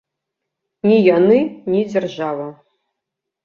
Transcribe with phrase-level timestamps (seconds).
[0.87, 1.39] Ні яны,
[1.77, 2.51] ні дзяржава.